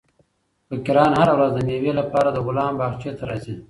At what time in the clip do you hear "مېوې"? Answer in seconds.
1.67-1.91